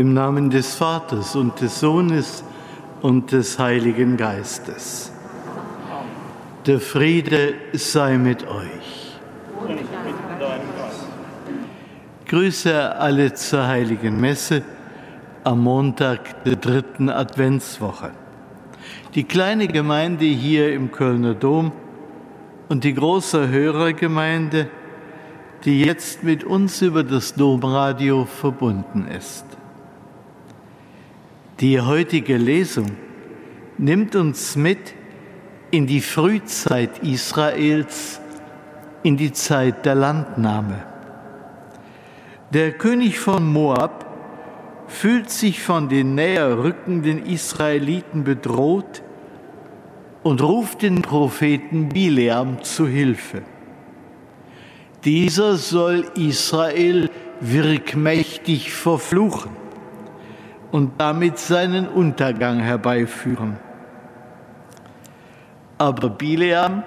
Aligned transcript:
Im 0.00 0.14
Namen 0.14 0.48
des 0.48 0.76
Vaters 0.76 1.36
und 1.36 1.60
des 1.60 1.80
Sohnes 1.80 2.42
und 3.02 3.32
des 3.32 3.58
Heiligen 3.58 4.16
Geistes. 4.16 5.12
Der 6.64 6.80
Friede 6.80 7.52
sei 7.74 8.16
mit 8.16 8.48
euch. 8.48 9.18
Grüße 12.26 12.96
alle 12.96 13.34
zur 13.34 13.66
heiligen 13.66 14.18
Messe 14.18 14.62
am 15.44 15.64
Montag 15.64 16.44
der 16.44 16.56
dritten 16.56 17.10
Adventswoche. 17.10 18.12
Die 19.14 19.24
kleine 19.24 19.68
Gemeinde 19.68 20.24
hier 20.24 20.72
im 20.72 20.92
Kölner 20.92 21.34
Dom 21.34 21.72
und 22.70 22.84
die 22.84 22.94
große 22.94 23.50
Hörergemeinde, 23.50 24.70
die 25.66 25.82
jetzt 25.82 26.22
mit 26.22 26.42
uns 26.42 26.80
über 26.80 27.04
das 27.04 27.34
Domradio 27.34 28.24
verbunden 28.24 29.06
ist. 29.06 29.49
Die 31.60 31.78
heutige 31.78 32.38
Lesung 32.38 32.86
nimmt 33.76 34.16
uns 34.16 34.56
mit 34.56 34.94
in 35.70 35.86
die 35.86 36.00
Frühzeit 36.00 37.00
Israels, 37.02 38.18
in 39.02 39.18
die 39.18 39.30
Zeit 39.32 39.84
der 39.84 39.94
Landnahme. 39.94 40.82
Der 42.54 42.72
König 42.72 43.18
von 43.18 43.46
Moab 43.46 44.06
fühlt 44.88 45.28
sich 45.28 45.62
von 45.62 45.90
den 45.90 46.14
näher 46.14 46.64
rückenden 46.64 47.26
Israeliten 47.26 48.24
bedroht 48.24 49.02
und 50.22 50.40
ruft 50.40 50.80
den 50.80 51.02
Propheten 51.02 51.90
Bileam 51.90 52.62
zu 52.62 52.86
Hilfe. 52.86 53.42
Dieser 55.04 55.56
soll 55.56 56.06
Israel 56.16 57.10
wirkmächtig 57.42 58.72
verfluchen 58.72 59.59
und 60.72 61.00
damit 61.00 61.38
seinen 61.38 61.88
Untergang 61.88 62.60
herbeiführen. 62.60 63.58
Aber 65.78 66.10
Bileam, 66.10 66.82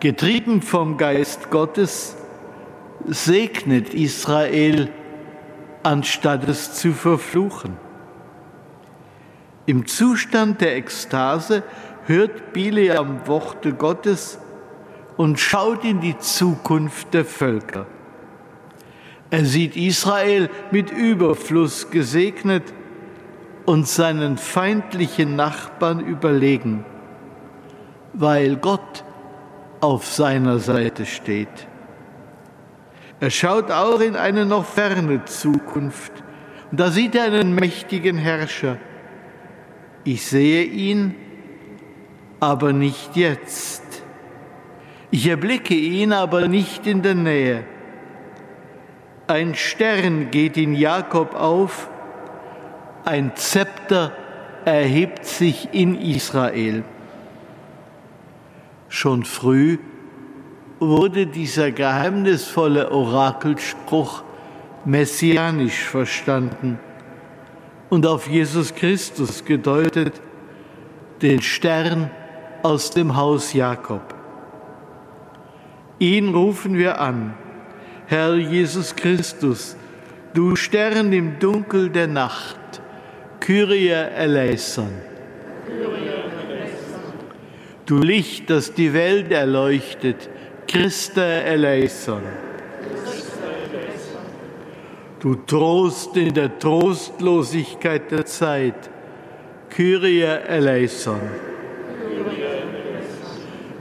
getrieben 0.00 0.62
vom 0.62 0.98
Geist 0.98 1.50
Gottes, 1.50 2.16
segnet 3.06 3.94
Israel 3.94 4.90
anstatt 5.82 6.48
es 6.48 6.74
zu 6.74 6.92
verfluchen. 6.92 7.76
Im 9.66 9.86
Zustand 9.86 10.60
der 10.60 10.76
Ekstase 10.76 11.62
hört 12.06 12.52
Bileam 12.52 13.26
Worte 13.26 13.72
Gottes 13.72 14.38
und 15.16 15.38
schaut 15.38 15.84
in 15.84 16.00
die 16.00 16.18
Zukunft 16.18 17.14
der 17.14 17.24
Völker. 17.24 17.86
Er 19.30 19.44
sieht 19.44 19.76
Israel 19.76 20.50
mit 20.72 20.90
Überfluss 20.90 21.90
gesegnet 21.90 22.72
und 23.66 23.86
seinen 23.86 24.36
feindlichen 24.36 25.36
Nachbarn 25.36 26.00
überlegen, 26.00 26.84
weil 28.12 28.56
Gott 28.56 29.04
auf 29.80 30.06
seiner 30.06 30.58
Seite 30.58 31.06
steht. 31.06 31.68
Er 33.22 33.30
schaut 33.30 33.70
auch 33.70 34.00
in 34.00 34.16
eine 34.16 34.44
noch 34.44 34.64
ferne 34.64 35.24
Zukunft. 35.24 36.12
Und 36.72 36.80
da 36.80 36.90
sieht 36.90 37.14
er 37.14 37.24
einen 37.24 37.54
mächtigen 37.54 38.18
Herrscher. 38.18 38.78
Ich 40.02 40.26
sehe 40.26 40.64
ihn, 40.64 41.14
aber 42.40 42.72
nicht 42.72 43.14
jetzt. 43.14 43.84
Ich 45.12 45.28
erblicke 45.28 45.74
ihn, 45.74 46.12
aber 46.12 46.48
nicht 46.48 46.86
in 46.88 47.02
der 47.02 47.14
Nähe. 47.14 47.64
Ein 49.28 49.54
Stern 49.54 50.32
geht 50.32 50.56
in 50.56 50.74
Jakob 50.74 51.34
auf, 51.34 51.88
ein 53.04 53.32
Zepter 53.36 54.12
erhebt 54.64 55.24
sich 55.24 55.68
in 55.72 56.00
Israel. 56.00 56.84
Schon 58.88 59.24
früh 59.24 59.78
wurde 60.78 61.26
dieser 61.26 61.70
geheimnisvolle 61.70 62.90
Orakelspruch 62.90 64.22
messianisch 64.84 65.84
verstanden 65.84 66.78
und 67.88 68.06
auf 68.06 68.28
Jesus 68.28 68.74
Christus 68.74 69.44
gedeutet, 69.44 70.20
den 71.20 71.40
Stern 71.40 72.10
aus 72.62 72.90
dem 72.90 73.16
Haus 73.16 73.52
Jakob. 73.52 74.14
Ihn 75.98 76.34
rufen 76.34 76.76
wir 76.76 77.00
an, 77.00 77.34
Herr 78.06 78.34
Jesus 78.34 78.96
Christus, 78.96 79.76
du 80.34 80.56
Stern 80.56 81.12
im 81.12 81.38
Dunkel 81.38 81.90
der 81.90 82.08
Nacht, 82.08 82.56
Kyrie 83.44 83.88
eleison. 83.88 84.92
Du 87.86 87.98
Licht, 87.98 88.48
das 88.48 88.72
die 88.72 88.94
Welt 88.94 89.32
erleuchtet, 89.32 90.30
Christe 90.68 91.24
eleison. 91.24 92.22
Du 95.18 95.34
Trost 95.34 96.16
in 96.16 96.32
der 96.32 96.56
Trostlosigkeit 96.56 98.12
der 98.12 98.24
Zeit, 98.26 98.90
Kyrie 99.70 100.22
eleison. 100.22 101.20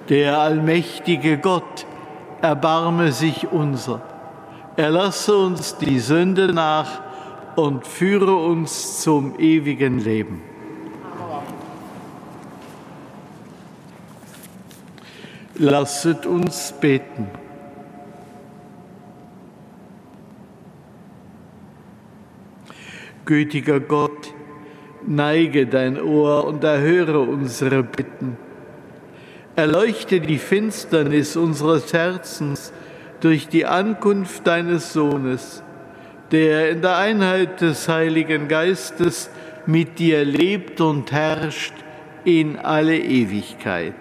Der 0.09 0.39
allmächtige 0.39 1.37
Gott, 1.37 1.85
erbarme 2.41 3.11
sich 3.11 3.47
unser. 3.51 4.01
Erlasse 4.75 5.37
uns 5.37 5.77
die 5.77 5.99
Sünde 5.99 6.51
nach 6.51 7.10
und 7.55 7.85
führe 7.85 8.35
uns 8.35 9.01
zum 9.01 9.39
ewigen 9.39 9.99
Leben. 9.99 10.41
Lasset 15.55 16.25
uns 16.25 16.73
beten. 16.79 17.27
Gütiger 23.25 23.79
Gott, 23.79 24.33
neige 25.05 25.67
dein 25.67 26.01
Ohr 26.01 26.45
und 26.45 26.63
erhöre 26.63 27.19
unsere 27.19 27.83
Bitten. 27.83 28.37
Erleuchte 29.55 30.19
die 30.19 30.39
Finsternis 30.39 31.35
unseres 31.35 31.93
Herzens 31.93 32.73
durch 33.19 33.47
die 33.47 33.65
Ankunft 33.65 34.47
deines 34.47 34.93
Sohnes, 34.93 35.63
der 36.31 36.71
in 36.71 36.81
der 36.81 36.97
Einheit 36.97 37.61
des 37.61 37.87
Heiligen 37.87 38.47
Geistes 38.47 39.29
mit 39.65 39.99
dir 39.99 40.23
lebt 40.23 40.81
und 40.81 41.11
herrscht 41.11 41.73
in 42.23 42.57
alle 42.57 42.97
Ewigkeit. 42.97 43.95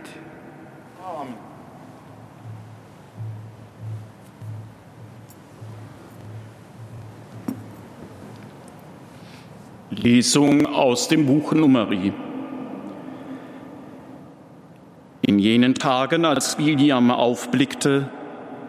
Lesung 9.90 10.66
aus 10.66 11.08
dem 11.08 11.26
Buch 11.26 11.52
Numeri. 11.52 12.12
In 15.20 15.38
jenen 15.38 15.74
Tagen, 15.74 16.24
als 16.24 16.56
Biliam 16.56 17.10
aufblickte, 17.10 18.08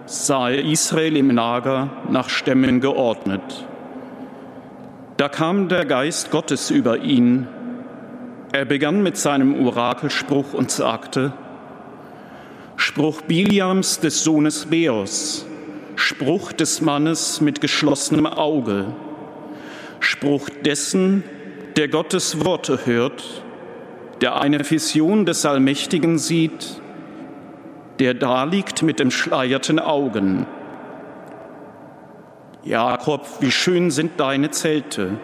sah 0.06 0.50
Israel 0.50 1.18
im 1.18 1.32
Lager 1.32 1.90
nach 2.10 2.30
Stämmen 2.30 2.82
geordnet. 2.82 3.66
Da 5.18 5.30
kam 5.30 5.70
der 5.70 5.86
Geist 5.86 6.32
Gottes 6.32 6.72
über 6.72 6.98
ihn. 6.98 7.48
Er 8.52 8.66
begann 8.66 9.04
mit 9.04 9.18
seinem 9.18 9.66
Orakelspruch 9.66 10.54
und 10.54 10.72
sagte, 10.72 11.34
Spruch 12.76 13.22
Biliams 13.22 14.00
des 14.00 14.24
Sohnes 14.24 14.66
Beos, 14.66 15.46
Spruch 15.96 16.52
des 16.52 16.82
Mannes 16.82 17.40
mit 17.40 17.62
geschlossenem 17.62 18.26
Auge, 18.26 18.88
Spruch 20.00 20.50
dessen, 20.66 21.24
der 21.78 21.88
Gottes 21.88 22.44
Worte 22.44 22.86
hört, 22.86 23.44
der 24.22 24.42
eine 24.42 24.68
Vision 24.70 25.26
des 25.26 25.46
Allmächtigen 25.46 26.18
sieht, 26.18 26.81
der 28.02 28.16
da 28.16 28.44
liegt 28.44 28.82
mit 28.82 29.00
entschleierten 29.00 29.80
Augen. 29.80 30.46
Jakob, 32.64 33.26
wie 33.40 33.52
schön 33.52 33.92
sind 33.92 34.20
deine 34.20 34.52
Zelte, 34.52 35.20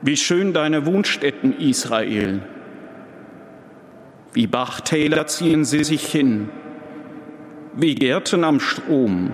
wie 0.00 0.16
schön 0.16 0.54
deine 0.54 0.86
Wohnstätten, 0.86 1.58
Israel. 1.58 2.40
Wie 4.32 4.46
Bachtäler 4.46 5.26
ziehen 5.26 5.66
sie 5.66 5.84
sich 5.84 6.06
hin, 6.06 6.48
wie 7.74 7.96
Gärten 7.96 8.44
am 8.44 8.60
Strom, 8.60 9.32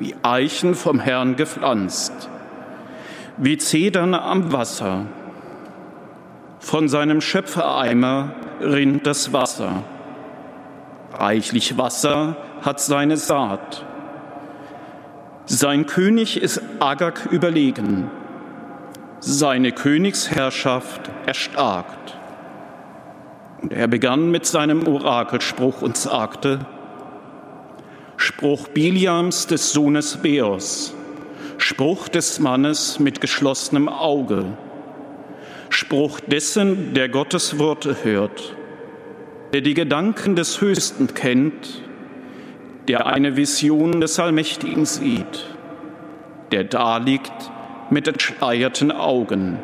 wie 0.00 0.16
Eichen 0.22 0.74
vom 0.74 0.98
Herrn 0.98 1.36
gepflanzt 1.36 2.30
wie 3.36 3.58
Zedern 3.58 4.14
am 4.14 4.52
Wasser. 4.52 5.06
Von 6.60 6.88
seinem 6.88 7.20
Schöpfereimer 7.20 8.30
rinnt 8.60 9.06
das 9.06 9.32
Wasser. 9.32 9.82
Reichlich 11.18 11.78
Wasser 11.78 12.36
hat 12.62 12.80
seine 12.80 13.16
Saat. 13.16 13.84
Sein 15.46 15.86
König 15.86 16.40
ist 16.40 16.60
Agag 16.80 17.26
überlegen. 17.30 18.10
seine 19.26 19.72
Königsherrschaft 19.72 21.10
erstarkt. 21.26 22.18
Und 23.62 23.72
er 23.72 23.86
begann 23.86 24.30
mit 24.30 24.44
seinem 24.44 24.86
Orakelspruch 24.86 25.80
und 25.80 25.96
sagte, 25.96 26.66
Spruch 28.18 28.68
Biliams 28.68 29.46
des 29.46 29.72
Sohnes 29.72 30.18
Beos, 30.18 30.94
Spruch 31.56 32.08
des 32.08 32.38
Mannes 32.38 32.98
mit 32.98 33.22
geschlossenem 33.22 33.88
Auge, 33.88 34.44
Spruch 35.70 36.20
dessen, 36.20 36.92
der 36.92 37.08
Gottes 37.08 37.58
Worte 37.58 37.96
hört, 38.04 38.54
der 39.54 39.60
die 39.60 39.74
Gedanken 39.74 40.34
des 40.34 40.60
Höchsten 40.60 41.14
kennt, 41.14 41.80
der 42.88 43.06
eine 43.06 43.36
Vision 43.36 44.00
des 44.00 44.18
Allmächtigen 44.18 44.84
sieht, 44.84 45.46
der 46.50 46.64
daliegt 46.64 47.52
mit 47.88 48.08
entschleierten 48.08 48.90
Augen. 48.90 49.60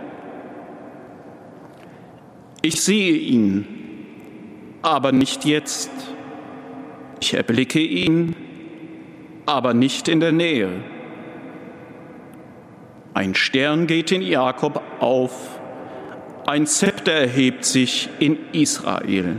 Ich 2.63 2.81
sehe 2.83 3.15
ihn, 3.15 3.67
aber 4.81 5.11
nicht 5.11 5.45
jetzt. 5.45 5.91
Ich 7.21 7.35
erblicke 7.35 7.81
ihn, 7.81 8.37
aber 9.45 9.75
nicht 9.75 10.07
in 10.07 10.21
der 10.21 10.31
Nähe. 10.31 10.69
Ein 13.13 13.35
Stern 13.35 13.89
geht 13.89 14.13
in 14.13 14.23
Jakob 14.23 14.81
auf, 15.01 15.61
ein 16.47 16.69
Zepter 16.69 17.11
erhebt 17.11 17.65
sich 17.65 18.09
in 18.21 18.39
Israel. 18.53 19.39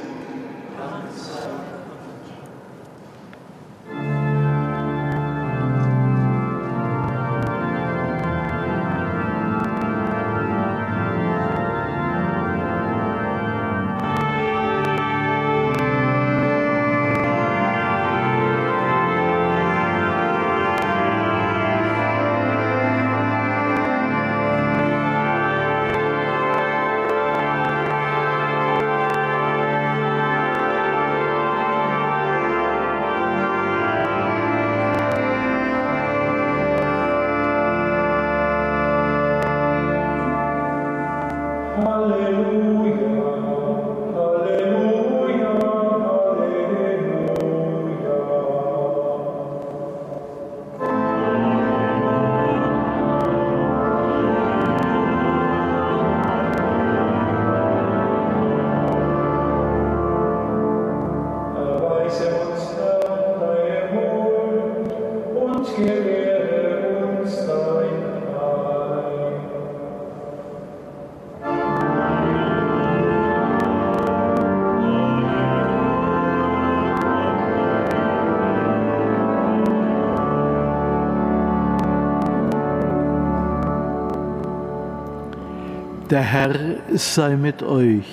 Der 86.11 86.23
Herr 86.23 86.55
sei 86.93 87.37
mit 87.37 87.63
euch. 87.63 88.03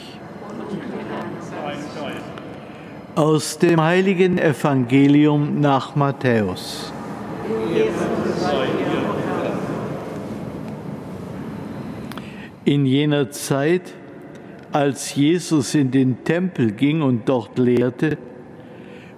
Aus 3.16 3.58
dem 3.58 3.82
heiligen 3.82 4.38
Evangelium 4.38 5.60
nach 5.60 5.96
Matthäus. 5.96 6.92
In 12.64 12.86
jener 12.86 13.32
Zeit, 13.32 13.94
als 14.70 15.16
Jesus 15.16 15.74
in 15.74 15.90
den 15.90 16.22
Tempel 16.22 16.70
ging 16.70 17.02
und 17.02 17.28
dort 17.28 17.58
lehrte, 17.58 18.16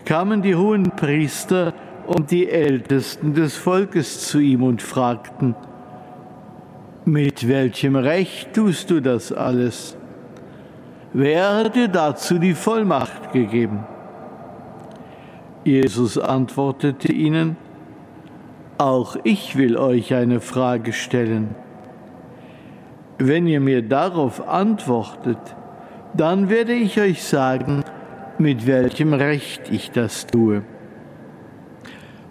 kamen 0.06 0.40
die 0.40 0.56
hohen 0.56 0.84
Priester 0.96 1.74
und 2.06 2.30
die 2.30 2.48
Ältesten 2.48 3.34
des 3.34 3.58
Volkes 3.58 4.26
zu 4.26 4.38
ihm 4.38 4.62
und 4.62 4.80
fragten, 4.80 5.54
mit 7.04 7.48
welchem 7.48 7.96
Recht 7.96 8.52
tust 8.54 8.90
du 8.90 9.00
das 9.00 9.32
alles? 9.32 9.96
Wer 11.12 11.56
hat 11.56 11.74
dir 11.74 11.88
dazu 11.88 12.38
die 12.38 12.54
Vollmacht 12.54 13.32
gegeben? 13.32 13.84
Jesus 15.64 16.18
antwortete 16.18 17.12
ihnen, 17.12 17.56
auch 18.78 19.16
ich 19.24 19.56
will 19.56 19.76
euch 19.76 20.14
eine 20.14 20.40
Frage 20.40 20.92
stellen. 20.92 21.54
Wenn 23.18 23.46
ihr 23.46 23.60
mir 23.60 23.82
darauf 23.82 24.48
antwortet, 24.48 25.38
dann 26.14 26.48
werde 26.48 26.72
ich 26.72 26.98
euch 26.98 27.22
sagen, 27.22 27.84
mit 28.38 28.66
welchem 28.66 29.12
Recht 29.12 29.70
ich 29.70 29.90
das 29.90 30.26
tue. 30.26 30.62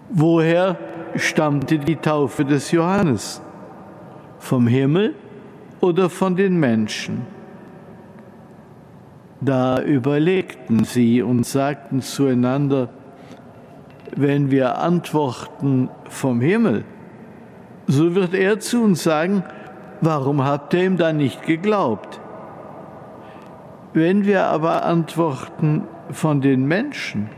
Woher 0.08 0.76
stammte 1.14 1.78
die 1.78 1.96
Taufe 1.96 2.44
des 2.44 2.72
Johannes? 2.72 3.40
Vom 4.40 4.66
Himmel 4.66 5.14
oder 5.80 6.10
von 6.10 6.34
den 6.34 6.58
Menschen? 6.58 7.22
Da 9.40 9.80
überlegten 9.80 10.84
sie 10.84 11.22
und 11.22 11.46
sagten 11.46 12.02
zueinander, 12.02 12.88
wenn 14.16 14.50
wir 14.50 14.78
antworten 14.78 15.88
vom 16.08 16.40
Himmel, 16.40 16.84
so 17.86 18.14
wird 18.14 18.34
er 18.34 18.60
zu 18.60 18.82
uns 18.82 19.02
sagen, 19.02 19.44
warum 20.00 20.44
habt 20.44 20.74
ihr 20.74 20.84
ihm 20.84 20.96
dann 20.96 21.16
nicht 21.16 21.42
geglaubt? 21.44 22.20
Wenn 23.92 24.24
wir 24.24 24.44
aber 24.46 24.84
antworten 24.84 25.84
von 26.10 26.40
den 26.40 26.66
Menschen, 26.66 27.30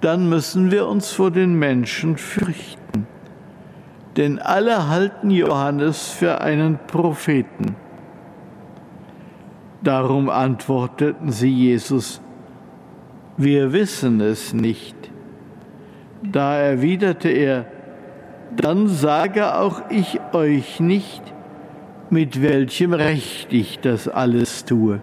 dann 0.00 0.28
müssen 0.28 0.70
wir 0.70 0.86
uns 0.86 1.10
vor 1.10 1.30
den 1.30 1.58
Menschen 1.58 2.16
fürchten 2.16 2.85
denn 4.16 4.38
alle 4.38 4.88
halten 4.88 5.30
Johannes 5.30 6.08
für 6.08 6.40
einen 6.40 6.78
Propheten. 6.86 7.76
Darum 9.82 10.30
antworteten 10.30 11.30
sie 11.30 11.52
Jesus, 11.52 12.20
wir 13.36 13.72
wissen 13.72 14.20
es 14.20 14.54
nicht. 14.54 14.96
Da 16.22 16.56
erwiderte 16.56 17.28
er, 17.28 17.66
dann 18.56 18.88
sage 18.88 19.54
auch 19.54 19.82
ich 19.90 20.18
euch 20.32 20.80
nicht, 20.80 21.22
mit 22.08 22.42
welchem 22.42 22.94
Recht 22.94 23.52
ich 23.52 23.80
das 23.80 24.08
alles 24.08 24.64
tue. 24.64 25.00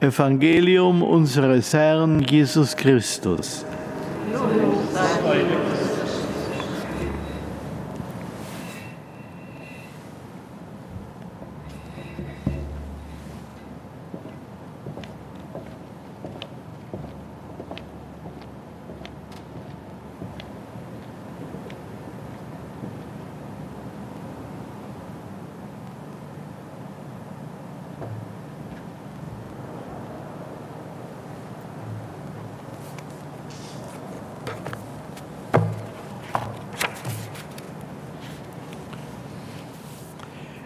Evangelium 0.00 1.02
unseres 1.02 1.72
Herrn 1.72 2.20
Jesus 2.20 2.76
Christus. 2.76 3.64
Lob 4.32 4.73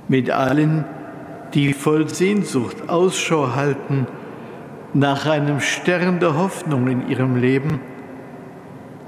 mit 0.09 0.31
allen, 0.31 0.85
die 1.55 1.73
voll 1.73 2.09
Sehnsucht 2.09 2.89
Ausschau 2.89 3.55
halten 3.55 4.07
nach 4.95 5.27
einem 5.27 5.61
Stern 5.61 6.19
der 6.19 6.37
Hoffnung 6.37 6.89
in 6.89 7.09
ihrem 7.09 7.37
Leben, 7.37 7.81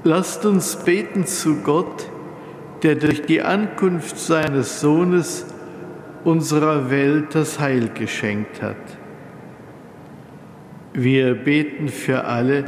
lasst 0.03 0.45
uns 0.45 0.77
beten 0.77 1.25
zu 1.25 1.57
Gott, 1.57 2.09
der 2.83 2.95
durch 2.95 3.23
die 3.23 3.41
Ankunft 3.41 4.17
seines 4.17 4.79
Sohnes 4.79 5.45
unserer 6.23 6.89
Welt 6.89 7.35
das 7.35 7.59
Heil 7.59 7.89
geschenkt 7.93 8.61
hat. 8.61 8.75
Wir 10.93 11.35
beten 11.35 11.87
für 11.87 12.25
alle, 12.25 12.65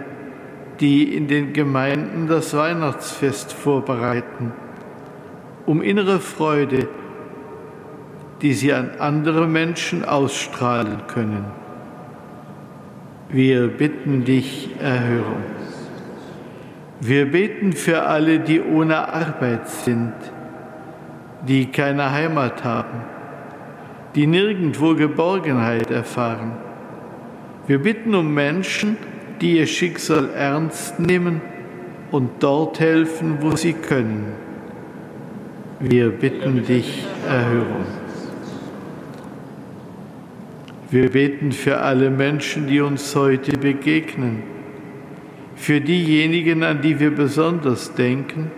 die 0.80 1.16
in 1.16 1.28
den 1.28 1.54
Gemeinden 1.54 2.28
das 2.28 2.56
Weihnachtsfest 2.56 3.54
vorbereiten, 3.54 4.54
um 5.66 5.82
innere 5.82 6.20
Freude, 6.20 6.88
die 8.44 8.54
sie 8.54 8.74
an 8.74 8.92
andere 9.00 9.48
Menschen 9.48 10.04
ausstrahlen 10.04 11.08
können. 11.08 11.46
Wir 13.30 13.70
bitten 13.70 14.26
dich, 14.26 14.70
erhöre 14.82 15.26
uns. 15.26 15.88
Wir 17.00 17.32
beten 17.32 17.72
für 17.72 18.04
alle, 18.04 18.40
die 18.40 18.62
ohne 18.62 19.14
Arbeit 19.14 19.70
sind, 19.70 20.14
die 21.48 21.68
keine 21.68 22.12
Heimat 22.12 22.66
haben, 22.66 23.02
die 24.14 24.28
nirgendwo 24.28 24.94
Geborgenheit 24.94 25.90
erfahren. 25.90 26.52
Wir 27.66 27.82
bitten 27.82 28.14
um 28.14 28.34
Menschen, 28.34 28.98
die 29.40 29.58
ihr 29.58 29.68
Schicksal 29.68 30.30
ernst 30.36 31.00
nehmen 31.00 31.42
und 32.12 32.44
dort 32.44 32.82
helfen, 32.82 33.38
wo 33.40 33.56
sie 33.56 33.74
können. 33.74 34.34
Wir 35.80 36.10
bitten 36.10 36.66
dich, 36.66 37.06
erhöre 37.28 37.76
uns. 37.80 38.03
Wir 40.94 41.10
beten 41.10 41.52
für 41.52 41.80
alle 41.80 42.12
Menschen, 42.12 42.68
die 42.68 42.80
uns 42.80 43.16
heute 43.16 43.58
begegnen 43.58 44.44
für 45.56 45.82
diejenigen, 45.82 46.62
an 46.62 46.84
die 46.84 47.00
wir 47.00 47.10
besonders 47.10 47.96
denken 47.96 48.52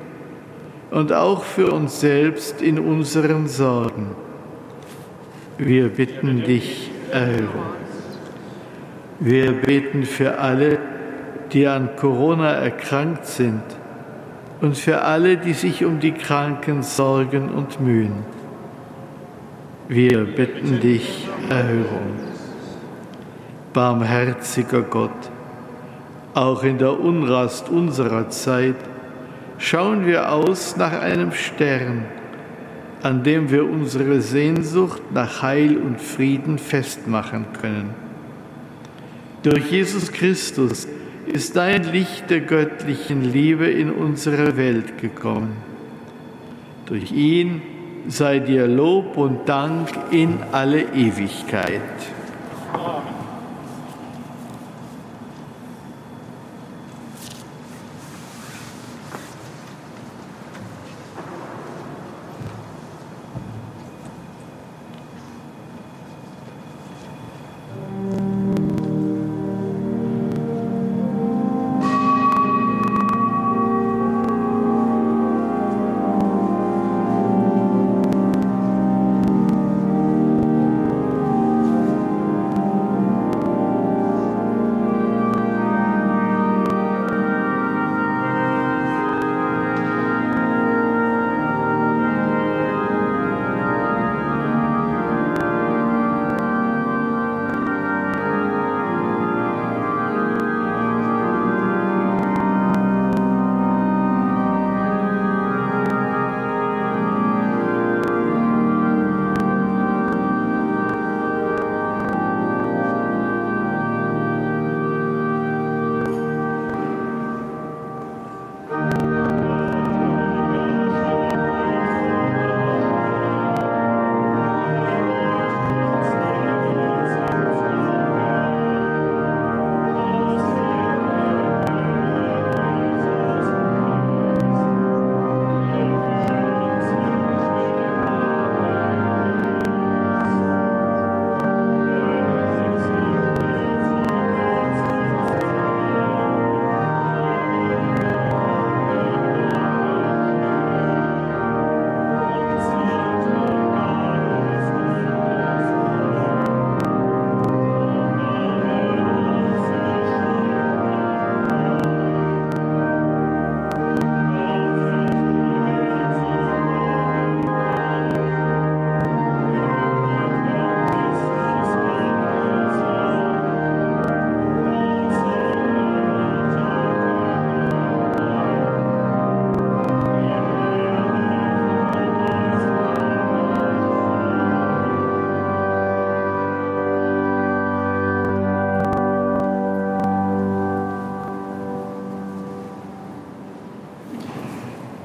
und 0.92 1.14
auch 1.14 1.46
für 1.46 1.72
uns 1.72 2.02
selbst 2.02 2.62
in 2.62 2.78
unseren 2.78 3.48
Sorgen. 3.48 4.18
Wir 5.58 5.88
bitten 5.88 6.44
dich, 6.44 6.92
erhöre. 7.10 7.78
Wir 9.22 9.54
beten 9.54 10.04
für 10.04 10.38
alle, 10.38 10.80
die 11.54 11.66
an 11.68 11.96
Corona 11.96 12.52
erkrankt 12.52 13.28
sind 13.28 13.64
und 14.60 14.78
für 14.78 15.04
alle, 15.04 15.38
die 15.38 15.54
sich 15.54 15.86
um 15.86 16.02
die 16.02 16.12
Kranken 16.12 16.84
sorgen 16.84 17.48
und 17.48 17.80
mühen. 17.80 18.26
Wir 19.88 20.26
bitten 20.26 20.82
dich, 20.82 21.30
erhöre 21.50 21.86
uns. 21.86 22.25
Barmherziger 23.76 24.84
Gott, 24.84 25.30
auch 26.34 26.64
in 26.64 26.78
der 26.78 26.98
Unrast 26.98 27.68
unserer 27.68 28.30
Zeit 28.30 28.78
schauen 29.58 30.06
wir 30.06 30.32
aus 30.32 30.78
nach 30.78 30.94
einem 30.94 31.34
Stern, 31.34 32.06
an 33.04 33.24
dem 33.24 33.52
wir 33.52 33.70
unsere 33.70 34.22
Sehnsucht 34.22 35.02
nach 35.14 35.42
Heil 35.42 35.76
und 35.76 36.00
Frieden 36.00 36.58
festmachen 36.58 37.48
können. 37.62 37.90
Durch 39.44 39.70
Jesus 39.70 40.10
Christus 40.14 40.88
ist 41.26 41.58
dein 41.58 41.84
Licht 41.84 42.30
der 42.30 42.42
göttlichen 42.42 43.24
Liebe 43.24 43.68
in 43.68 43.92
unsere 43.92 44.56
Welt 44.56 45.00
gekommen. 45.00 45.52
Durch 46.86 47.12
ihn 47.12 47.62
sei 48.08 48.40
dir 48.40 48.68
Lob 48.68 49.18
und 49.18 49.50
Dank 49.50 49.90
in 50.12 50.38
alle 50.54 50.82
Ewigkeit. 50.94 51.82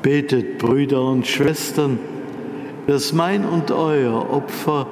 Betet, 0.03 0.57
Brüder 0.57 1.03
und 1.03 1.27
Schwestern, 1.27 1.99
dass 2.87 3.13
mein 3.13 3.45
und 3.45 3.71
euer 3.71 4.31
Opfer 4.31 4.87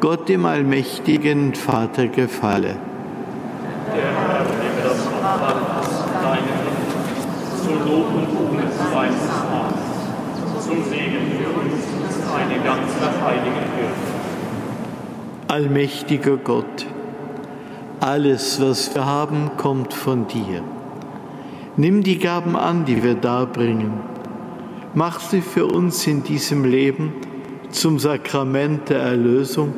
Gott 0.00 0.28
dem 0.28 0.44
allmächtigen 0.44 1.54
Vater 1.54 2.08
gefalle. 2.08 2.76
Der 3.96 4.02
Herr 4.02 4.44
nehme 4.44 4.82
das 4.82 5.06
Opfer 5.06 5.78
aus 5.80 6.04
deinem 6.22 6.64
zur 7.62 7.90
Lob 7.90 8.06
und 8.08 8.26
Ruhe 8.36 8.62
seines 8.92 9.28
Namens, 9.50 10.62
zum 10.62 10.84
Segen 10.84 11.24
für 11.38 11.48
uns 11.60 11.72
und 11.72 12.12
seine 12.12 12.62
ganze 12.62 13.24
heilige 13.24 13.64
Kirche. 13.76 14.04
Allmächtiger 15.48 16.36
Gott, 16.36 16.86
alles, 18.00 18.60
was 18.60 18.94
wir 18.94 19.06
haben, 19.06 19.52
kommt 19.56 19.94
von 19.94 20.26
dir. 20.26 20.62
Nimm 21.76 22.02
die 22.02 22.18
Gaben 22.18 22.56
an, 22.56 22.84
die 22.84 23.02
wir 23.02 23.14
darbringen 23.14 24.13
mach 24.94 25.20
sie 25.20 25.40
für 25.40 25.66
uns 25.66 26.06
in 26.06 26.22
diesem 26.22 26.64
Leben 26.64 27.12
zum 27.70 27.98
Sakrament 27.98 28.88
der 28.88 29.00
Erlösung 29.00 29.74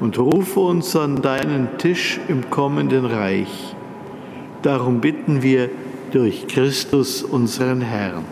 und 0.00 0.18
rufe 0.18 0.60
uns 0.60 0.94
an 0.96 1.22
deinen 1.22 1.78
Tisch 1.78 2.20
im 2.28 2.50
kommenden 2.50 3.06
Reich. 3.06 3.74
Darum 4.62 5.00
bitten 5.00 5.42
wir 5.42 5.70
durch 6.12 6.46
Christus 6.46 7.22
unseren 7.22 7.80
Herrn. 7.80 8.24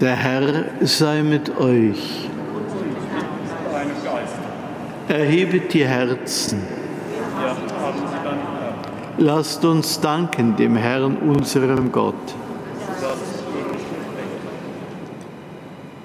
Der 0.00 0.14
Herr 0.14 0.64
sei 0.82 1.22
mit 1.22 1.58
euch. 1.58 2.25
Erhebet 5.08 5.72
die 5.72 5.84
Herzen. 5.84 6.60
Lasst 9.18 9.64
uns 9.64 10.00
danken 10.00 10.56
dem 10.56 10.76
Herrn, 10.76 11.16
unserem 11.16 11.92
Gott. 11.92 12.14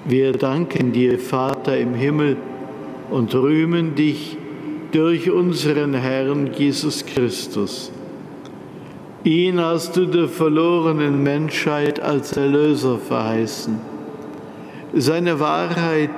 Wir 0.04 0.32
danken 0.32 0.92
dir, 0.92 1.18
Vater 1.18 1.78
im 1.78 1.94
Himmel, 1.94 2.36
und 3.10 3.34
rühmen 3.34 3.94
dich 3.94 4.36
durch 4.92 5.30
unseren 5.30 5.94
Herrn 5.94 6.50
Jesus 6.54 7.04
Christus 7.04 7.92
Ihn 9.24 9.60
hast 9.60 9.96
du 9.96 10.06
der 10.06 10.26
verlorenen 10.26 11.22
Menschheit 11.22 12.00
als 12.00 12.36
Erlöser 12.36 12.98
verheißen. 12.98 13.78
Seine 14.94 15.38
Wahrheit 15.38 16.10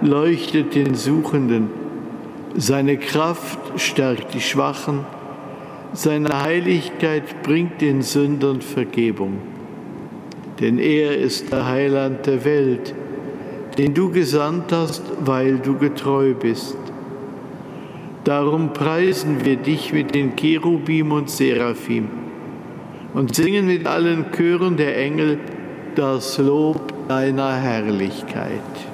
leuchtet 0.00 0.76
den 0.76 0.94
Suchenden, 0.94 1.68
seine 2.56 2.96
Kraft 2.96 3.58
stärkt 3.76 4.34
die 4.34 4.40
Schwachen, 4.40 5.00
seine 5.92 6.42
Heiligkeit 6.42 7.42
bringt 7.42 7.80
den 7.80 8.02
Sündern 8.02 8.60
Vergebung. 8.60 9.38
Denn 10.60 10.78
er 10.78 11.16
ist 11.16 11.52
der 11.52 11.66
Heiland 11.66 12.26
der 12.26 12.44
Welt, 12.44 12.94
den 13.78 13.92
du 13.94 14.10
gesandt 14.10 14.72
hast, 14.72 15.02
weil 15.20 15.58
du 15.58 15.76
getreu 15.78 16.34
bist. 16.34 16.76
Darum 18.22 18.72
preisen 18.72 19.44
wir 19.44 19.56
dich 19.56 19.92
mit 19.92 20.14
den 20.14 20.36
Cherubim 20.36 21.12
und 21.12 21.28
Seraphim 21.28 22.08
und 23.12 23.34
singen 23.34 23.66
mit 23.66 23.86
allen 23.86 24.26
Chören 24.32 24.76
der 24.76 24.96
Engel 24.96 25.38
das 25.94 26.38
Lob 26.38 26.92
deiner 27.08 27.54
Herrlichkeit. 27.54 28.93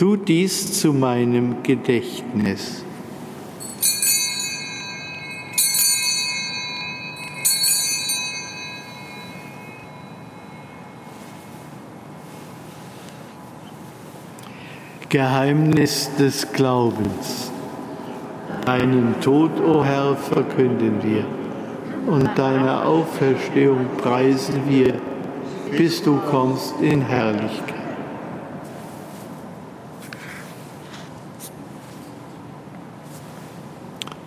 tu 0.00 0.16
dies 0.16 0.80
zu 0.80 0.94
meinem 0.94 1.62
Gedächtnis. 1.62 2.82
Geheimnis 15.10 16.10
des 16.18 16.50
Glaubens. 16.50 17.52
Deinen 18.64 19.20
Tod, 19.20 19.50
o 19.60 19.80
oh 19.80 19.84
Herr, 19.84 20.16
verkünden 20.16 21.02
wir 21.02 21.26
und 22.06 22.30
deine 22.36 22.86
Auferstehung 22.86 23.84
preisen 23.98 24.62
wir, 24.66 24.94
bis 25.76 26.02
du 26.02 26.16
kommst 26.30 26.80
in 26.80 27.02
Herrlichkeit. 27.02 27.79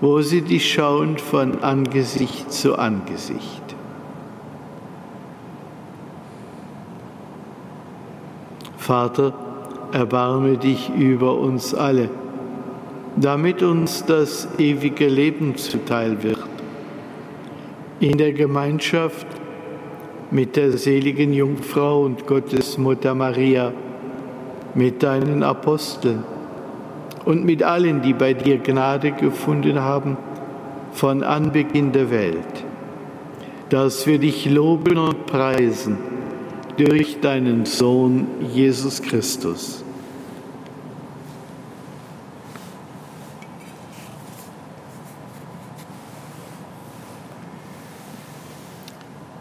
wo 0.00 0.20
sie 0.20 0.42
dich 0.42 0.72
schauen 0.72 1.18
von 1.18 1.62
Angesicht 1.62 2.52
zu 2.52 2.78
Angesicht. 2.78 3.62
Vater, 8.76 9.34
erbarme 9.92 10.56
dich 10.56 10.90
über 10.96 11.38
uns 11.38 11.74
alle, 11.74 12.08
damit 13.16 13.62
uns 13.62 14.04
das 14.04 14.48
ewige 14.58 15.08
Leben 15.08 15.56
zuteil 15.56 16.22
wird. 16.22 16.46
In 18.00 18.16
der 18.16 18.32
Gemeinschaft 18.32 19.26
mit 20.30 20.56
der 20.56 20.72
seligen 20.78 21.32
Jungfrau 21.32 22.04
und 22.04 22.26
Gottesmutter 22.26 23.14
Maria, 23.14 23.72
mit 24.74 25.02
deinen 25.02 25.42
Aposteln 25.42 26.22
und 27.28 27.44
mit 27.44 27.62
allen, 27.62 28.00
die 28.00 28.14
bei 28.14 28.32
dir 28.32 28.56
Gnade 28.56 29.12
gefunden 29.12 29.80
haben 29.80 30.16
von 30.92 31.22
Anbeginn 31.22 31.92
der 31.92 32.10
Welt, 32.10 32.64
dass 33.68 34.06
wir 34.06 34.18
dich 34.18 34.48
loben 34.48 34.96
und 34.96 35.26
preisen 35.26 35.98
durch 36.78 37.20
deinen 37.20 37.66
Sohn 37.66 38.28
Jesus 38.54 39.02
Christus. 39.02 39.84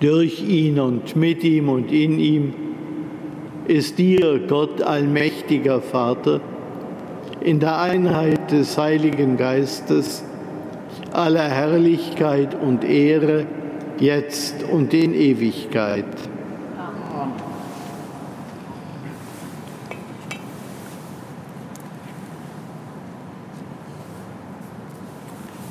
Durch 0.02 0.43
ihn 0.43 0.78
und 0.78 1.15
mit 1.15 1.41
ihm 1.45 1.69
und 1.69 1.89
in 1.93 2.19
ihm 2.19 2.54
ist 3.65 3.97
dir, 3.97 4.41
Gott 4.45 4.82
allmächtiger 4.82 5.80
Vater, 5.80 6.41
in 7.48 7.62
der 7.62 7.80
Einheit 7.80 8.52
des 8.52 8.78
Heiligen 8.78 9.38
Geistes 9.38 10.22
aller 11.14 11.48
Herrlichkeit 11.48 12.54
und 12.62 12.84
Ehre, 12.84 13.46
jetzt 14.00 14.64
und 14.64 14.94
in 14.94 15.14
Ewigkeit. 15.14 16.04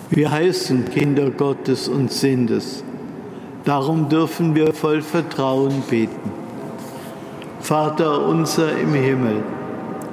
Wir 0.08 0.30
heißen 0.30 0.86
Kinder 0.86 1.28
Gottes 1.28 1.88
und 1.88 2.10
sind 2.10 2.50
es. 2.50 2.82
Darum 3.66 4.08
dürfen 4.08 4.54
wir 4.54 4.72
voll 4.72 5.02
Vertrauen 5.02 5.82
beten. 5.90 6.32
Vater 7.60 8.26
unser 8.26 8.78
im 8.78 8.94
Himmel, 8.94 9.42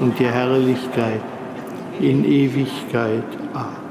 und 0.00 0.18
die 0.18 0.26
Herrlichkeit 0.26 1.20
in 2.00 2.24
Ewigkeit. 2.24 3.24
Amen. 3.52 3.88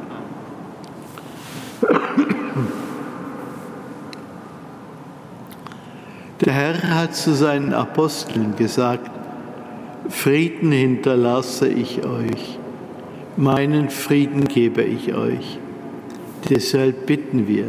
Der 6.41 6.53
Herr 6.53 6.95
hat 6.95 7.15
zu 7.15 7.33
seinen 7.33 7.73
Aposteln 7.73 8.55
gesagt, 8.55 9.09
Frieden 10.09 10.71
hinterlasse 10.71 11.67
ich 11.67 12.05
euch, 12.05 12.59
meinen 13.35 13.89
Frieden 13.89 14.45
gebe 14.45 14.83
ich 14.83 15.13
euch. 15.13 15.59
Deshalb 16.49 17.05
bitten 17.05 17.47
wir, 17.47 17.65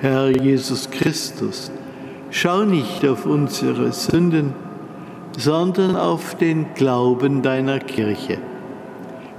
Herr 0.00 0.30
Jesus 0.30 0.90
Christus, 0.90 1.70
schau 2.30 2.64
nicht 2.64 3.06
auf 3.06 3.26
unsere 3.26 3.92
Sünden, 3.92 4.54
sondern 5.40 5.96
auf 5.96 6.34
den 6.36 6.74
Glauben 6.74 7.40
deiner 7.40 7.78
Kirche 7.78 8.38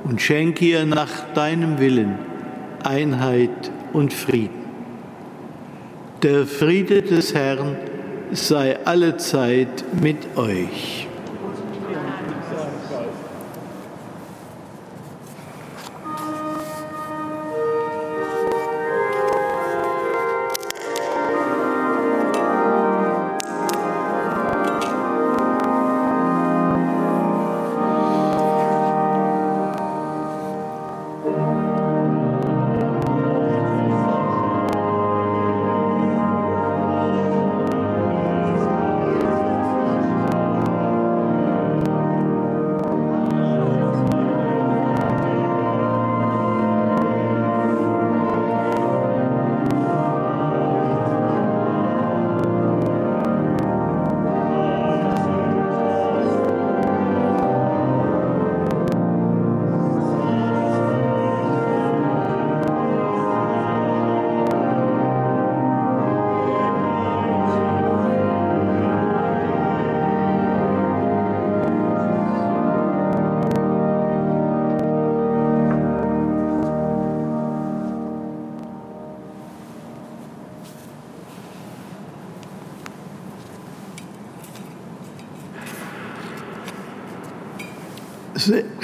und 0.04 0.20
schenke 0.20 0.66
ihr 0.66 0.86
nach 0.86 1.32
deinem 1.36 1.80
Willen 1.80 2.18
Einheit 2.84 3.72
und 3.94 4.12
Frieden. 4.12 4.62
Der 6.24 6.48
Friede 6.48 7.04
des 7.04 7.36
Herrn 7.36 7.78
sei 8.32 8.84
allezeit 8.86 9.84
mit 10.02 10.38
euch. 10.38 11.08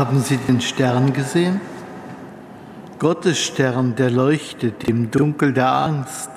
Haben 0.00 0.20
Sie 0.20 0.38
den 0.38 0.62
Stern 0.62 1.12
gesehen? 1.12 1.60
Gottes 2.98 3.38
Stern, 3.38 3.96
der 3.96 4.10
leuchtet 4.10 4.84
im 4.84 5.10
Dunkel 5.10 5.52
der 5.52 5.70
Angst, 5.70 6.30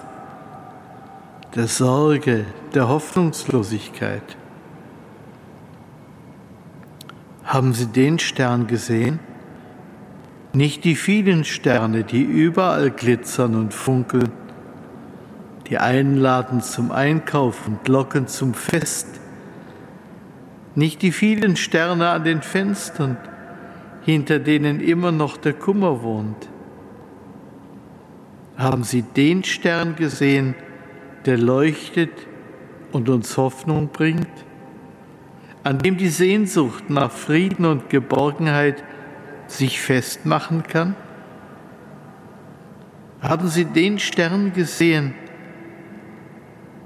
der 1.55 1.67
Sorge, 1.67 2.43
der 2.73 2.89
Hoffnungslosigkeit. 2.89 4.35
Haben 7.45 7.73
Sie 7.73 7.85
den 7.85 8.19
Stern 8.19 8.67
gesehen? 8.67 9.19
Nicht 10.51 10.83
die 10.83 10.97
vielen 10.97 11.45
Sterne, 11.45 12.03
die 12.03 12.21
überall 12.21 12.91
glitzern 12.91 13.55
und 13.55 13.73
funkeln, 13.73 14.33
die 15.69 15.77
einladen 15.77 16.59
zum 16.59 16.91
Einkauf 16.91 17.65
und 17.65 17.87
locken 17.87 18.27
zum 18.27 18.55
Fest. 18.55 19.07
Nicht 20.75 21.01
die 21.01 21.13
vielen 21.13 21.55
Sterne 21.55 22.09
an 22.09 22.25
den 22.25 22.41
Fenstern, 22.41 23.15
hinter 24.05 24.39
denen 24.39 24.79
immer 24.79 25.11
noch 25.11 25.37
der 25.37 25.53
Kummer 25.53 26.03
wohnt. 26.03 26.49
Haben 28.57 28.83
Sie 28.83 29.01
den 29.01 29.43
Stern 29.43 29.95
gesehen, 29.95 30.55
der 31.25 31.37
leuchtet 31.37 32.11
und 32.91 33.09
uns 33.09 33.37
Hoffnung 33.37 33.89
bringt, 33.89 34.27
an 35.63 35.79
dem 35.79 35.97
die 35.97 36.09
Sehnsucht 36.09 36.89
nach 36.89 37.11
Frieden 37.11 37.65
und 37.65 37.89
Geborgenheit 37.89 38.83
sich 39.47 39.79
festmachen 39.79 40.63
kann? 40.63 40.95
Haben 43.21 43.47
Sie 43.47 43.65
den 43.65 43.99
Stern 43.99 44.53
gesehen, 44.53 45.13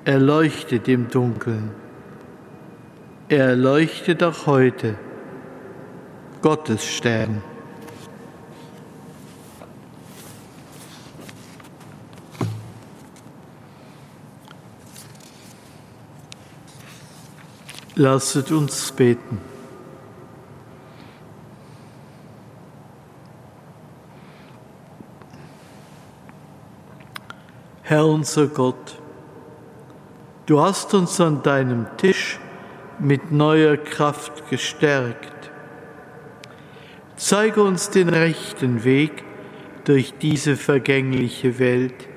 er 0.06 0.20
leuchtet 0.20 0.88
im 0.88 1.10
Dunkeln. 1.10 1.72
Er 3.28 3.58
leuchtet 3.58 4.24
auch 4.24 4.46
heute. 4.46 4.96
Gottes 6.48 6.86
Stern. 6.86 7.44
Lasset 17.96 18.50
uns 18.54 18.94
beten. 18.94 19.42
Herr 27.82 28.06
unser 28.06 28.48
Gott, 28.48 28.98
Du 30.46 30.62
hast 30.62 30.94
uns 30.94 31.20
an 31.20 31.44
deinem 31.44 31.88
Tisch 31.98 32.40
mit 33.00 33.34
neuer 33.34 33.76
Kraft 33.76 34.50
gestärkt. 34.50 35.37
Zeige 37.18 37.64
uns 37.64 37.90
den 37.90 38.10
rechten 38.10 38.84
Weg 38.84 39.24
durch 39.86 40.14
diese 40.22 40.56
vergängliche 40.56 41.58
Welt 41.58 42.08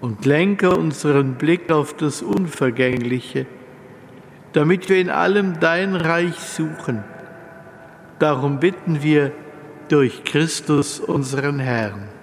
und 0.00 0.26
lenke 0.26 0.70
unseren 0.70 1.36
Blick 1.36 1.70
auf 1.70 1.94
das 1.94 2.20
Unvergängliche, 2.20 3.46
damit 4.52 4.88
wir 4.88 4.98
in 4.98 5.10
allem 5.10 5.60
dein 5.60 5.94
Reich 5.94 6.40
suchen. 6.40 7.04
Darum 8.18 8.58
bitten 8.58 9.00
wir 9.02 9.30
durch 9.88 10.24
Christus 10.24 10.98
unseren 10.98 11.60
Herrn. 11.60 12.13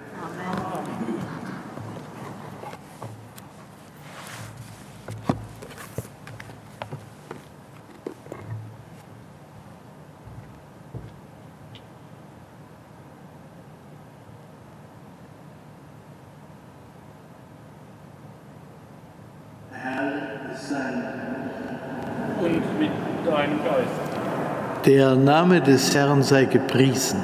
Der 25.02 25.16
Name 25.16 25.60
des 25.60 25.96
Herrn 25.96 26.22
sei 26.22 26.44
gepriesen. 26.44 27.18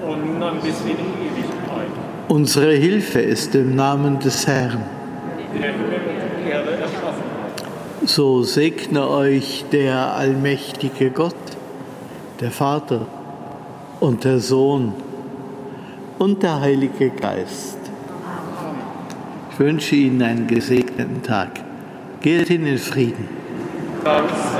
Von 0.00 0.34
nun 0.34 0.40
an 0.40 0.60
bis 0.62 0.80
in 0.82 0.90
Ewigkeit. 0.90 1.90
Unsere 2.28 2.70
Hilfe 2.74 3.18
ist 3.18 3.52
im 3.56 3.74
Namen 3.74 4.20
des 4.20 4.46
Herrn. 4.46 4.84
Der 5.52 5.70
Erde 6.52 6.70
erschaffen. 6.70 7.24
So 8.06 8.44
segne 8.44 9.08
euch 9.08 9.64
der 9.72 10.14
allmächtige 10.14 11.10
Gott, 11.10 11.34
der 12.38 12.52
Vater 12.52 13.06
und 13.98 14.22
der 14.22 14.38
Sohn 14.38 14.92
und 16.20 16.44
der 16.44 16.60
Heilige 16.60 17.10
Geist. 17.10 17.78
Ich 19.50 19.58
wünsche 19.58 19.96
Ihnen 19.96 20.22
einen 20.22 20.46
gesegneten 20.46 21.24
Tag. 21.24 21.58
Geht 22.20 22.46
hin 22.46 22.64
in 22.66 22.78
Frieden. 22.78 23.28
Dank 24.04 24.30
sei 24.30 24.59